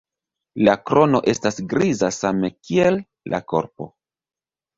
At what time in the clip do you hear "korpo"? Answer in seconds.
3.55-3.91